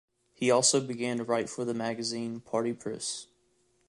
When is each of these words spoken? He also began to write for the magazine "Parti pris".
He 0.33 0.49
also 0.49 0.81
began 0.81 1.17
to 1.17 1.23
write 1.23 1.47
for 1.47 1.63
the 1.63 1.75
magazine 1.75 2.39
"Parti 2.39 2.73
pris". 2.73 3.27